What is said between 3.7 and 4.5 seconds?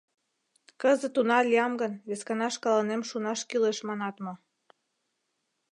манат мо?